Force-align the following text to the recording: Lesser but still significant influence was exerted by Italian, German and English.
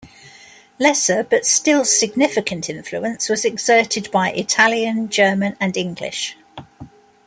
Lesser 0.79 1.23
but 1.23 1.45
still 1.45 1.85
significant 1.85 2.71
influence 2.71 3.29
was 3.29 3.45
exerted 3.45 4.09
by 4.09 4.31
Italian, 4.31 5.09
German 5.09 5.55
and 5.59 5.77
English. 5.77 6.35